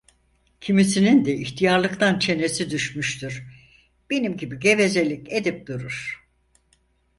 [0.61, 3.43] Kimisinin de ihtiyarlıktan çenesi düşmüştür,
[4.09, 6.27] benim gibi gevezelik edip durur.